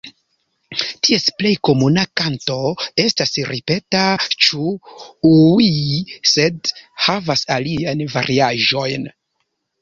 Ties 1.07 1.25
plej 1.41 1.49
komuna 1.67 2.05
kanto 2.21 2.55
estas 3.03 3.33
ripeta 3.49 4.01
"ĉu-ŭii" 4.47 6.01
sed 6.33 6.73
havas 7.11 7.45
aliajn 7.59 8.03
variaĵojn. 8.17 9.09